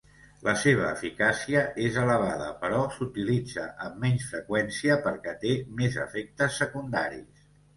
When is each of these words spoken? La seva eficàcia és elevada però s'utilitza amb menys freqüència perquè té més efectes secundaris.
La 0.45 0.53
seva 0.59 0.85
eficàcia 0.95 1.61
és 1.87 1.99
elevada 2.05 2.47
però 2.63 2.79
s'utilitza 2.95 3.67
amb 3.89 4.01
menys 4.07 4.27
freqüència 4.33 4.99
perquè 5.07 5.37
té 5.45 5.55
més 5.83 6.01
efectes 6.09 6.59
secundaris. 6.65 7.49